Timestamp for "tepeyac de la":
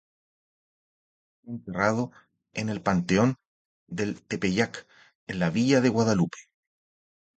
4.23-5.51